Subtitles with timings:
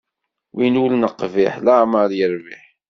[0.55, 2.65] Win ur neqbiḥ leɛmeṛ irbiḥ.